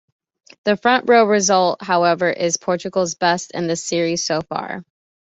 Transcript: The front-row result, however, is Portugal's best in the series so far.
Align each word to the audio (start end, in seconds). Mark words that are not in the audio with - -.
The 0.65 0.77
front-row 0.77 1.25
result, 1.25 1.83
however, 1.83 2.31
is 2.31 2.57
Portugal's 2.57 3.13
best 3.13 3.51
in 3.51 3.67
the 3.67 3.75
series 3.75 4.25
so 4.25 4.41
far. 4.41 4.83